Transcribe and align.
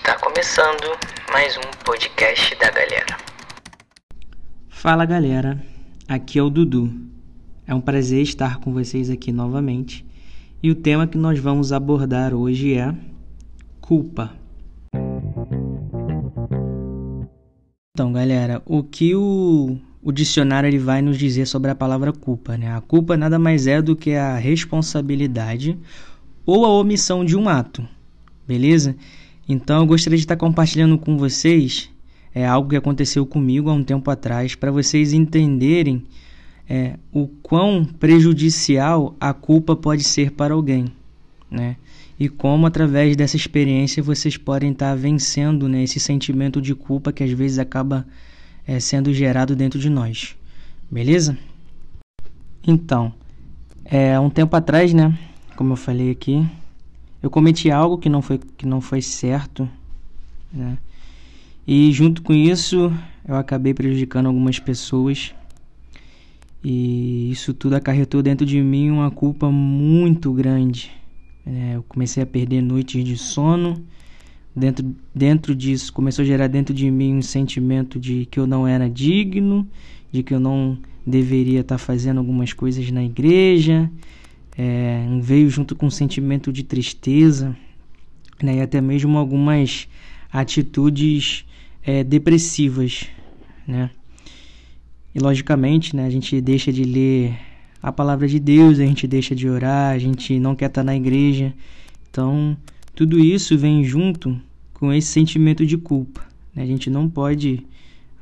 Está 0.00 0.18
começando 0.18 0.98
mais 1.30 1.58
um 1.58 1.84
podcast 1.84 2.56
da 2.56 2.70
galera. 2.70 3.18
Fala 4.70 5.04
galera, 5.04 5.62
aqui 6.08 6.38
é 6.38 6.42
o 6.42 6.48
Dudu. 6.48 6.90
É 7.66 7.74
um 7.74 7.82
prazer 7.82 8.22
estar 8.22 8.60
com 8.60 8.72
vocês 8.72 9.10
aqui 9.10 9.30
novamente. 9.30 10.06
E 10.62 10.70
o 10.70 10.74
tema 10.74 11.06
que 11.06 11.18
nós 11.18 11.38
vamos 11.38 11.70
abordar 11.70 12.32
hoje 12.32 12.78
é 12.78 12.94
culpa. 13.78 14.32
Então, 17.94 18.10
galera, 18.10 18.62
o 18.64 18.82
que 18.82 19.14
o, 19.14 19.76
o 20.02 20.10
dicionário 20.10 20.66
ele 20.66 20.78
vai 20.78 21.02
nos 21.02 21.18
dizer 21.18 21.44
sobre 21.44 21.70
a 21.70 21.74
palavra 21.74 22.10
culpa, 22.10 22.56
né? 22.56 22.74
A 22.74 22.80
culpa 22.80 23.18
nada 23.18 23.38
mais 23.38 23.66
é 23.66 23.82
do 23.82 23.94
que 23.94 24.14
a 24.14 24.36
responsabilidade 24.36 25.78
ou 26.46 26.64
a 26.64 26.70
omissão 26.70 27.22
de 27.22 27.36
um 27.36 27.50
ato, 27.50 27.86
beleza? 28.48 28.96
Então, 29.52 29.80
eu 29.80 29.86
gostaria 29.86 30.16
de 30.16 30.22
estar 30.22 30.36
compartilhando 30.36 30.96
com 30.96 31.16
vocês 31.18 31.90
é 32.32 32.46
algo 32.46 32.70
que 32.70 32.76
aconteceu 32.76 33.26
comigo 33.26 33.68
há 33.68 33.72
um 33.72 33.82
tempo 33.82 34.08
atrás 34.08 34.54
para 34.54 34.70
vocês 34.70 35.12
entenderem 35.12 36.04
é, 36.68 36.96
o 37.12 37.26
quão 37.26 37.84
prejudicial 37.84 39.16
a 39.18 39.34
culpa 39.34 39.74
pode 39.74 40.04
ser 40.04 40.30
para 40.30 40.54
alguém, 40.54 40.86
né? 41.50 41.74
E 42.16 42.28
como 42.28 42.64
através 42.64 43.16
dessa 43.16 43.34
experiência 43.34 44.00
vocês 44.00 44.36
podem 44.36 44.70
estar 44.70 44.94
vencendo 44.94 45.68
né, 45.68 45.82
esse 45.82 45.98
sentimento 45.98 46.62
de 46.62 46.72
culpa 46.72 47.12
que 47.12 47.24
às 47.24 47.32
vezes 47.32 47.58
acaba 47.58 48.06
é, 48.64 48.78
sendo 48.78 49.12
gerado 49.12 49.56
dentro 49.56 49.80
de 49.80 49.90
nós, 49.90 50.36
beleza? 50.88 51.36
Então, 52.64 53.12
é, 53.84 54.20
um 54.20 54.30
tempo 54.30 54.54
atrás, 54.54 54.94
né, 54.94 55.18
como 55.56 55.72
eu 55.72 55.76
falei 55.76 56.12
aqui, 56.12 56.46
eu 57.22 57.30
cometi 57.30 57.70
algo 57.70 57.98
que 57.98 58.08
não 58.08 58.22
foi 58.22 58.38
que 58.56 58.66
não 58.66 58.80
foi 58.80 59.02
certo, 59.02 59.68
né? 60.52 60.78
E 61.66 61.92
junto 61.92 62.22
com 62.22 62.32
isso, 62.32 62.92
eu 63.26 63.36
acabei 63.36 63.72
prejudicando 63.74 64.26
algumas 64.26 64.58
pessoas. 64.58 65.34
E 66.64 67.30
isso 67.30 67.54
tudo 67.54 67.74
acarretou 67.74 68.22
dentro 68.22 68.44
de 68.44 68.60
mim 68.60 68.90
uma 68.90 69.10
culpa 69.10 69.50
muito 69.50 70.32
grande. 70.32 70.90
É, 71.46 71.76
eu 71.76 71.82
comecei 71.84 72.22
a 72.22 72.26
perder 72.26 72.60
noites 72.60 73.04
de 73.04 73.16
sono. 73.16 73.82
Dentro, 74.54 74.94
dentro 75.14 75.54
disso, 75.54 75.92
começou 75.92 76.22
a 76.22 76.26
gerar 76.26 76.48
dentro 76.48 76.74
de 76.74 76.90
mim 76.90 77.14
um 77.14 77.22
sentimento 77.22 78.00
de 78.00 78.26
que 78.26 78.40
eu 78.40 78.46
não 78.46 78.66
era 78.66 78.90
digno, 78.90 79.66
de 80.10 80.22
que 80.22 80.34
eu 80.34 80.40
não 80.40 80.76
deveria 81.06 81.60
estar 81.60 81.78
fazendo 81.78 82.18
algumas 82.18 82.52
coisas 82.52 82.90
na 82.90 83.04
igreja. 83.04 83.90
É, 84.56 85.06
veio 85.20 85.48
junto 85.48 85.74
com 85.74 85.86
um 85.86 85.90
sentimento 85.90 86.52
de 86.52 86.62
tristeza 86.62 87.56
né, 88.42 88.56
e 88.56 88.60
até 88.60 88.80
mesmo 88.80 89.16
algumas 89.16 89.88
atitudes 90.32 91.44
é, 91.82 92.04
depressivas, 92.04 93.06
né? 93.66 93.90
E 95.14 95.18
logicamente, 95.18 95.96
né, 95.96 96.06
a 96.06 96.10
gente 96.10 96.40
deixa 96.40 96.72
de 96.72 96.84
ler 96.84 97.36
a 97.82 97.90
palavra 97.90 98.28
de 98.28 98.38
Deus, 98.38 98.78
a 98.78 98.86
gente 98.86 99.06
deixa 99.06 99.34
de 99.34 99.48
orar, 99.48 99.92
a 99.92 99.98
gente 99.98 100.38
não 100.38 100.54
quer 100.54 100.66
estar 100.66 100.84
na 100.84 100.94
igreja. 100.94 101.52
Então, 102.08 102.56
tudo 102.94 103.18
isso 103.18 103.58
vem 103.58 103.82
junto 103.82 104.40
com 104.72 104.92
esse 104.92 105.08
sentimento 105.08 105.66
de 105.66 105.76
culpa. 105.76 106.24
Né? 106.54 106.62
A 106.62 106.66
gente 106.66 106.88
não 106.88 107.08
pode 107.08 107.66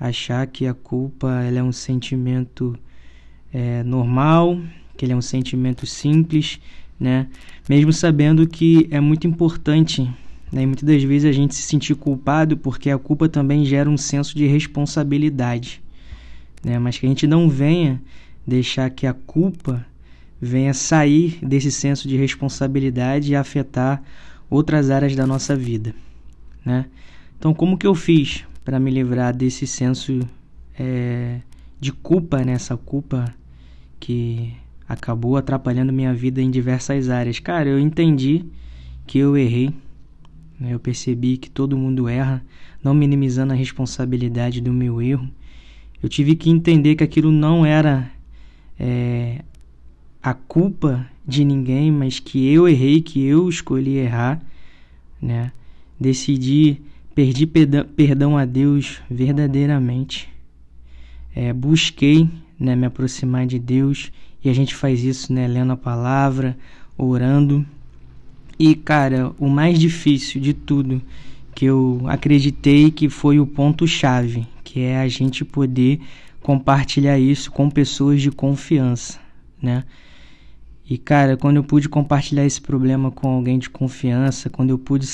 achar 0.00 0.46
que 0.46 0.66
a 0.66 0.72
culpa 0.72 1.42
ela 1.42 1.58
é 1.58 1.62
um 1.62 1.72
sentimento 1.72 2.78
é, 3.52 3.82
normal, 3.82 4.58
que 4.98 5.06
ele 5.06 5.14
é 5.14 5.16
um 5.16 5.22
sentimento 5.22 5.86
simples, 5.86 6.60
né? 7.00 7.26
Mesmo 7.66 7.94
sabendo 7.94 8.46
que 8.46 8.86
é 8.90 9.00
muito 9.00 9.26
importante 9.26 10.06
né? 10.52 10.62
E 10.62 10.66
muitas 10.66 10.84
das 10.84 11.02
vezes 11.02 11.28
a 11.28 11.32
gente 11.32 11.54
se 11.54 11.62
sentir 11.62 11.94
culpado 11.94 12.56
porque 12.56 12.90
a 12.90 12.98
culpa 12.98 13.28
também 13.28 13.64
gera 13.64 13.88
um 13.88 13.96
senso 13.96 14.36
de 14.36 14.46
responsabilidade. 14.46 15.82
Né? 16.64 16.78
Mas 16.78 16.98
que 16.98 17.06
a 17.06 17.08
gente 17.08 17.26
não 17.26 17.48
venha 17.48 18.00
deixar 18.46 18.90
que 18.90 19.06
a 19.06 19.12
culpa 19.12 19.86
venha 20.40 20.72
sair 20.72 21.38
desse 21.42 21.70
senso 21.70 22.08
de 22.08 22.16
responsabilidade 22.16 23.32
e 23.32 23.36
afetar 23.36 24.02
outras 24.48 24.90
áreas 24.90 25.14
da 25.14 25.26
nossa 25.26 25.54
vida. 25.54 25.94
Né? 26.64 26.86
Então, 27.38 27.52
como 27.52 27.76
que 27.76 27.86
eu 27.86 27.94
fiz 27.94 28.44
para 28.64 28.80
me 28.80 28.90
livrar 28.90 29.36
desse 29.36 29.66
senso 29.66 30.20
é, 30.78 31.40
de 31.78 31.92
culpa, 31.92 32.44
nessa 32.44 32.74
né? 32.74 32.80
culpa 32.84 33.34
que 34.00 34.54
acabou 34.88 35.36
atrapalhando 35.36 35.92
minha 35.92 36.14
vida 36.14 36.40
em 36.40 36.50
diversas 36.50 37.10
áreas? 37.10 37.38
Cara, 37.38 37.68
eu 37.68 37.78
entendi 37.78 38.44
que 39.06 39.18
eu 39.18 39.36
errei 39.36 39.72
né? 40.58 40.74
Eu 40.74 40.80
percebi 40.80 41.36
que 41.36 41.48
todo 41.48 41.76
mundo 41.76 42.08
erra, 42.08 42.44
não 42.82 42.94
minimizando 42.94 43.52
a 43.52 43.56
responsabilidade 43.56 44.60
do 44.60 44.72
meu 44.72 45.00
erro. 45.00 45.28
Eu 46.02 46.08
tive 46.08 46.34
que 46.34 46.50
entender 46.50 46.96
que 46.96 47.04
aquilo 47.04 47.30
não 47.30 47.64
era 47.64 48.10
é, 48.78 49.42
a 50.22 50.34
culpa 50.34 51.06
de 51.26 51.44
ninguém, 51.44 51.90
mas 51.90 52.18
que 52.18 52.48
eu 52.52 52.68
errei, 52.68 53.00
que 53.00 53.24
eu 53.24 53.48
escolhi 53.48 53.96
errar, 53.96 54.40
né? 55.20 55.52
Decidi, 56.00 56.80
perdi 57.14 57.46
perdão 57.46 58.38
a 58.38 58.44
Deus 58.44 59.02
verdadeiramente. 59.10 60.28
É, 61.34 61.52
busquei 61.52 62.28
né, 62.58 62.74
me 62.74 62.86
aproximar 62.86 63.46
de 63.46 63.58
Deus 63.58 64.12
e 64.44 64.48
a 64.48 64.52
gente 64.52 64.74
faz 64.74 65.02
isso 65.02 65.32
né, 65.32 65.46
lendo 65.46 65.72
a 65.72 65.76
palavra, 65.76 66.56
orando. 66.96 67.64
E, 68.58 68.74
cara, 68.74 69.32
o 69.38 69.48
mais 69.48 69.78
difícil 69.78 70.40
de 70.40 70.52
tudo 70.52 71.02
que 71.54 71.64
eu 71.64 72.02
acreditei 72.06 72.90
que 72.90 73.08
foi 73.08 73.40
o 73.40 73.46
ponto-chave, 73.46 74.46
que 74.62 74.80
é 74.80 75.00
a 75.00 75.08
gente 75.08 75.44
poder 75.44 76.00
compartilhar 76.40 77.18
isso 77.18 77.50
com 77.50 77.68
pessoas 77.68 78.22
de 78.22 78.30
confiança, 78.30 79.18
né? 79.60 79.84
E, 80.88 80.96
cara, 80.96 81.36
quando 81.36 81.56
eu 81.56 81.64
pude 81.64 81.88
compartilhar 81.88 82.46
esse 82.46 82.60
problema 82.60 83.10
com 83.10 83.28
alguém 83.28 83.58
de 83.58 83.68
confiança, 83.68 84.48
quando 84.48 84.70
eu 84.70 84.78
pude 84.78 85.06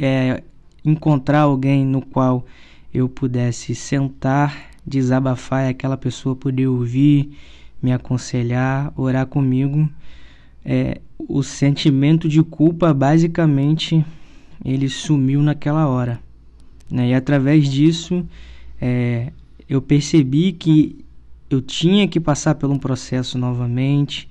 é, 0.00 0.42
encontrar 0.84 1.40
alguém 1.40 1.84
no 1.84 2.00
qual 2.00 2.46
eu 2.94 3.08
pudesse 3.08 3.74
sentar, 3.74 4.70
desabafar 4.86 5.66
e 5.66 5.68
aquela 5.68 5.96
pessoa 5.96 6.34
poder 6.34 6.68
ouvir, 6.68 7.36
me 7.82 7.92
aconselhar, 7.92 8.92
orar 8.96 9.26
comigo, 9.26 9.88
é, 10.64 11.00
o 11.18 11.42
sentimento 11.42 12.28
de 12.28 12.42
culpa 12.42 12.92
basicamente 12.92 14.04
ele 14.64 14.88
sumiu 14.88 15.42
naquela 15.42 15.86
hora. 15.88 16.20
Né? 16.90 17.08
E 17.08 17.14
através 17.14 17.68
disso 17.68 18.26
é, 18.80 19.32
eu 19.68 19.80
percebi 19.80 20.52
que 20.52 21.04
eu 21.48 21.60
tinha 21.60 22.06
que 22.06 22.20
passar 22.20 22.54
por 22.54 22.70
um 22.70 22.78
processo 22.78 23.36
novamente, 23.38 24.28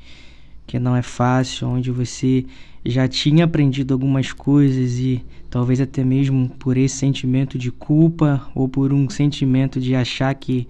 que 0.66 0.80
não 0.80 0.96
é 0.96 1.02
fácil, 1.02 1.68
onde 1.68 1.92
você 1.92 2.46
já 2.86 3.08
tinha 3.08 3.46
aprendido 3.46 3.94
algumas 3.94 4.32
coisas 4.32 4.98
e 5.00 5.24
talvez 5.50 5.82
até 5.82 6.04
mesmo 6.04 6.50
por 6.58 6.78
esse 6.78 6.96
sentimento 6.96 7.58
de 7.58 7.72
culpa 7.72 8.50
ou 8.56 8.70
por 8.70 8.94
um 8.94 9.10
sentimento 9.10 9.80
de 9.80 9.96
achar 9.96 10.34
que 10.36 10.68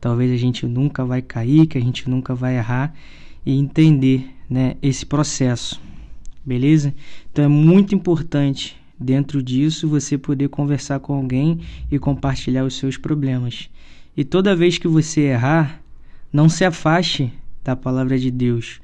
talvez 0.00 0.30
a 0.32 0.36
gente 0.36 0.66
nunca 0.66 1.04
vai 1.04 1.22
cair, 1.22 1.66
que 1.66 1.78
a 1.78 1.80
gente 1.80 2.08
nunca 2.08 2.34
vai 2.34 2.56
errar 2.56 2.94
e 3.44 3.58
entender 3.58 4.30
né, 4.48 4.76
esse 4.82 5.04
processo, 5.04 5.80
beleza? 6.44 6.94
Então 7.30 7.44
é 7.44 7.48
muito 7.48 7.94
importante 7.94 8.76
dentro 8.98 9.42
disso 9.42 9.88
você 9.88 10.18
poder 10.18 10.48
conversar 10.48 11.00
com 11.00 11.14
alguém 11.14 11.60
e 11.90 11.98
compartilhar 11.98 12.64
os 12.64 12.74
seus 12.74 12.96
problemas. 12.96 13.70
E 14.16 14.24
toda 14.24 14.56
vez 14.56 14.78
que 14.78 14.88
você 14.88 15.22
errar, 15.22 15.80
não 16.32 16.48
se 16.48 16.64
afaste 16.64 17.32
da 17.62 17.76
palavra 17.76 18.18
de 18.18 18.30
Deus, 18.30 18.80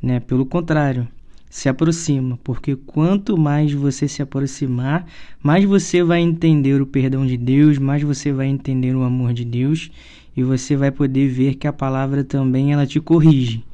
né? 0.00 0.20
Pelo 0.20 0.46
contrário, 0.46 1.08
se 1.50 1.68
aproxima, 1.68 2.38
porque 2.44 2.76
quanto 2.76 3.36
mais 3.36 3.72
você 3.72 4.06
se 4.06 4.22
aproximar, 4.22 5.06
mais 5.42 5.64
você 5.64 6.02
vai 6.02 6.20
entender 6.20 6.80
o 6.80 6.86
perdão 6.86 7.26
de 7.26 7.36
Deus, 7.36 7.78
mais 7.78 8.02
você 8.02 8.32
vai 8.32 8.46
entender 8.46 8.94
o 8.94 9.02
amor 9.02 9.32
de 9.32 9.44
Deus 9.44 9.90
e 10.36 10.42
você 10.42 10.76
vai 10.76 10.90
poder 10.90 11.28
ver 11.28 11.54
que 11.54 11.66
a 11.66 11.72
palavra 11.72 12.22
também 12.22 12.72
ela 12.72 12.86
te 12.86 13.00
corrige. 13.00 13.64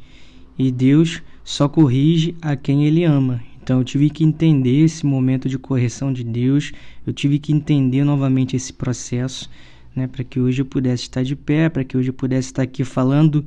E 0.58 0.70
Deus 0.70 1.22
só 1.42 1.68
corrige 1.68 2.36
a 2.40 2.54
quem 2.54 2.84
ele 2.84 3.04
ama. 3.04 3.40
Então 3.62 3.78
eu 3.78 3.84
tive 3.84 4.10
que 4.10 4.24
entender 4.24 4.84
esse 4.84 5.06
momento 5.06 5.48
de 5.48 5.58
correção 5.58 6.12
de 6.12 6.24
Deus, 6.24 6.72
eu 7.06 7.12
tive 7.12 7.38
que 7.38 7.52
entender 7.52 8.04
novamente 8.04 8.56
esse 8.56 8.72
processo, 8.72 9.48
né, 9.94 10.06
para 10.06 10.24
que 10.24 10.40
hoje 10.40 10.62
eu 10.62 10.66
pudesse 10.66 11.04
estar 11.04 11.22
de 11.22 11.36
pé, 11.36 11.68
para 11.68 11.84
que 11.84 11.96
hoje 11.96 12.10
eu 12.10 12.14
pudesse 12.14 12.48
estar 12.48 12.62
aqui 12.62 12.82
falando 12.82 13.44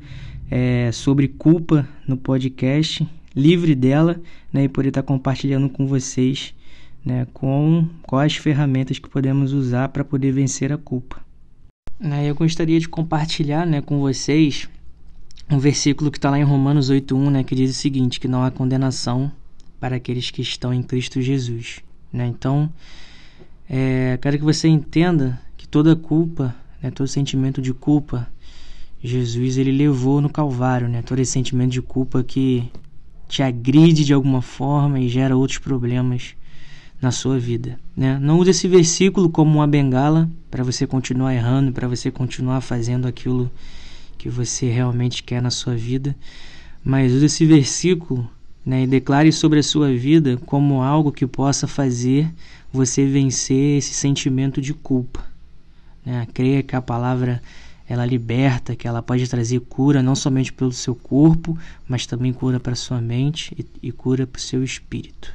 é, 0.50 0.90
sobre 0.92 1.28
culpa 1.28 1.88
no 2.08 2.16
podcast, 2.16 3.06
livre 3.36 3.76
dela, 3.76 4.22
né, 4.54 4.64
e 4.64 4.70
poder 4.70 4.90
estar 4.90 5.04
compartilhando 5.04 5.68
com 5.68 5.86
vocês, 5.86 6.54
né, 7.04 7.28
com 7.34 7.86
quais 8.04 8.36
ferramentas 8.38 9.00
que 9.00 9.10
podemos 9.10 9.52
usar 9.52 9.90
para 9.90 10.04
poder 10.04 10.32
vencer 10.32 10.72
a 10.72 10.78
culpa. 10.78 11.25
Né, 12.00 12.30
eu 12.30 12.36
gostaria 12.36 12.80
de 12.80 12.90
compartilhar, 12.90 13.66
né, 13.66 13.82
com 13.82 14.00
vocês 14.00 14.68
um 15.50 15.60
versículo 15.60 16.12
que 16.12 16.18
está 16.18 16.30
lá 16.30 16.40
em 16.40 16.44
Romanos 16.44 16.90
8.1, 16.90 17.30
né, 17.30 17.44
que 17.44 17.56
diz 17.56 17.72
o 17.72 17.74
seguinte, 17.80 18.20
que 18.20 18.28
não 18.28 18.44
há 18.44 18.52
condenação 18.52 19.32
para 19.80 19.96
aqueles 19.96 20.32
que 20.32 20.42
estão 20.42 20.74
em 20.74 20.84
Cristo 20.84 21.22
Jesus. 21.22 21.80
Né? 22.12 22.28
Então, 22.28 22.70
É, 23.68 24.20
quero 24.22 24.38
que 24.38 24.44
você 24.44 24.68
entenda 24.68 25.42
que 25.58 25.68
toda 25.68 25.96
culpa, 25.96 26.56
né, 26.82 26.92
todo 26.92 27.08
sentimento 27.08 27.60
de 27.60 27.74
culpa, 27.74 28.28
Jesus 29.04 29.58
ele 29.58 29.72
levou 29.72 30.22
no 30.22 30.30
Calvário, 30.30 30.88
né? 30.88 31.02
Todo 31.02 31.20
esse 31.20 31.32
sentimento 31.32 31.72
de 31.72 31.82
culpa 31.82 32.24
que 32.24 32.72
te 33.28 33.42
agride 33.42 34.06
de 34.06 34.14
alguma 34.14 34.42
forma 34.42 35.00
e 35.00 35.10
gera 35.10 35.36
outros 35.36 35.58
problemas 35.58 36.36
na 37.02 37.12
sua 37.12 37.38
vida, 37.38 37.78
né? 37.96 38.18
Não 38.20 38.40
use 38.40 38.52
esse 38.52 38.68
versículo 38.68 39.30
como 39.30 39.58
uma 39.60 39.68
bengala 39.68 40.30
para 40.50 40.64
você 40.64 40.88
continuar 40.88 41.34
errando, 41.34 41.72
para 41.72 41.88
você 41.88 42.10
continuar 42.10 42.62
fazendo 42.62 43.08
aquilo 43.08 43.52
que 44.18 44.30
você 44.30 44.70
realmente 44.70 45.22
quer 45.22 45.42
na 45.42 45.52
sua 45.52 45.76
vida, 45.76 46.16
mas 46.84 47.12
use 47.12 47.26
esse 47.26 47.46
versículo 47.46 48.30
né, 48.66 48.84
e 48.84 48.88
declare 48.88 49.32
sobre 49.32 49.60
a 49.60 49.64
sua 49.64 49.94
vida 49.94 50.38
como 50.46 50.82
algo 50.82 51.12
que 51.12 51.28
possa 51.28 51.68
fazer 51.68 52.34
você 52.74 53.06
vencer 53.06 53.78
esse 53.78 53.94
sentimento 53.94 54.60
de 54.60 54.74
culpa. 54.74 55.24
Né? 56.04 56.28
Creia 56.34 56.64
que 56.64 56.76
a 56.76 56.82
palavra 56.82 57.42
ela 57.88 58.06
liberta, 58.06 58.76
que 58.76 58.88
ela 58.88 59.02
pode 59.02 59.28
trazer 59.28 59.60
cura 59.60 60.02
não 60.02 60.16
somente 60.16 60.52
pelo 60.52 60.72
seu 60.72 60.96
corpo, 60.96 61.58
mas 61.88 62.08
também 62.08 62.34
cura 62.34 62.60
para 62.60 62.74
sua 62.76 63.00
mente 63.00 63.56
e, 63.58 63.90
e 63.90 63.92
cura 63.92 64.26
para 64.26 64.40
o 64.40 64.42
seu 64.42 64.64
espírito. 64.64 65.32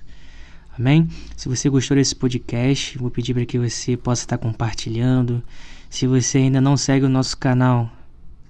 Amém? 0.81 1.07
Se 1.37 1.47
você 1.47 1.69
gostou 1.69 1.95
desse 1.95 2.17
podcast, 2.17 2.97
vou 2.97 3.11
pedir 3.11 3.35
para 3.35 3.45
que 3.45 3.59
você 3.59 3.99
possa 3.99 4.23
estar 4.23 4.39
compartilhando. 4.39 5.43
Se 5.91 6.07
você 6.07 6.39
ainda 6.39 6.59
não 6.59 6.75
segue 6.75 7.05
o 7.05 7.09
nosso 7.09 7.37
canal, 7.37 7.93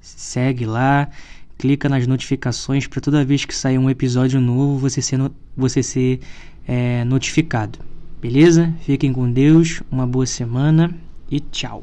segue 0.01 0.65
lá, 0.65 1.11
clica 1.59 1.89
nas 1.89 2.07
notificações 2.07 2.87
para 2.87 3.01
toda 3.01 3.25
vez 3.25 3.45
que 3.45 3.55
sair 3.55 3.79
um 3.79 3.91
episódio 3.91 4.41
novo 4.41 4.79
você 4.79 5.03
ser, 5.03 5.17
no, 5.17 5.35
você 5.57 5.83
ser 5.83 6.21
é, 6.69 7.03
notificado. 7.03 7.81
Beleza? 8.23 8.73
Fiquem 8.83 9.13
com 9.13 9.29
Deus, 9.29 9.83
uma 9.91 10.07
boa 10.07 10.25
semana 10.25 10.95
e 11.29 11.41
tchau. 11.41 11.83